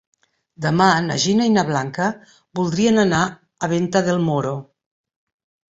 [0.65, 2.09] Demà na Gina i na Blanca
[2.61, 4.57] voldrien anar a Venta del Moro.